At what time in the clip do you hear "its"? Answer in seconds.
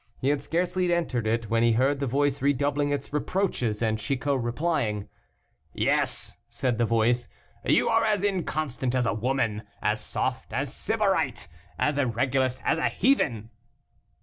2.91-3.13